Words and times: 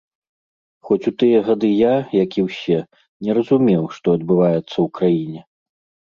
Хоць 0.87 1.03
у 1.09 1.11
тыя 1.23 1.41
гады 1.49 1.67
я, 1.79 1.91
як 2.23 2.37
і 2.39 2.45
ўсе, 2.47 2.79
не 3.27 3.31
разумеў, 3.39 3.83
што 3.97 4.07
адбываецца 4.17 4.63
ў 4.63 4.87
краіне. 5.01 5.41